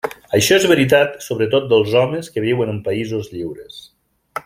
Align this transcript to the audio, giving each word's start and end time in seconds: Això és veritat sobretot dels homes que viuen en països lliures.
Això 0.37 0.55
és 0.61 0.63
veritat 0.71 1.19
sobretot 1.25 1.69
dels 1.75 1.93
homes 2.01 2.33
que 2.37 2.43
viuen 2.49 2.73
en 2.75 2.83
països 2.89 3.33
lliures. 3.37 3.83